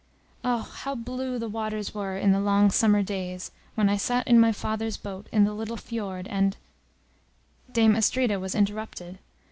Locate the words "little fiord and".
5.53-6.57